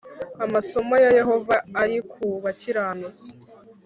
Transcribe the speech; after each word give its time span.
Amaso 0.45 0.77
ya 1.03 1.11
Yehova 1.19 1.55
ari 1.81 1.97
ku 2.11 2.23
bakiranutsi 2.43 3.27